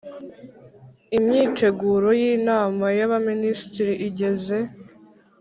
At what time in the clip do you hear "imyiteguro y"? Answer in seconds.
1.17-2.23